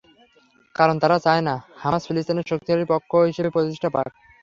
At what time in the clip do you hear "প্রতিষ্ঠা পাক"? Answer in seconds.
3.49-4.07